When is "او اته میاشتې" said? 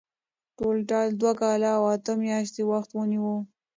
1.77-2.61